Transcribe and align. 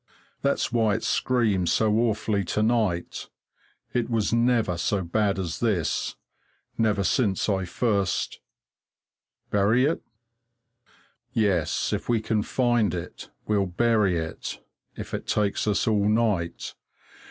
That's 0.41 0.71
why 0.71 0.95
it 0.95 1.03
screams 1.03 1.71
so 1.71 1.93
awfully 1.99 2.43
to 2.45 2.63
night 2.63 3.29
it 3.93 4.09
was 4.09 4.33
never 4.33 4.75
so 4.75 5.03
bad 5.03 5.37
as 5.37 5.59
this 5.59 6.15
never 6.75 7.03
since 7.03 7.47
I 7.47 7.65
first 7.65 8.39
Bury 9.51 9.85
it? 9.85 10.01
Yes, 11.33 11.93
if 11.93 12.09
we 12.09 12.19
can 12.19 12.41
find 12.41 12.95
it, 12.95 13.29
we'll 13.45 13.67
bury 13.67 14.17
it, 14.17 14.59
if 14.97 15.13
it 15.13 15.27
takes 15.27 15.67
us 15.67 15.85
all 15.87 16.09
night. 16.09 16.73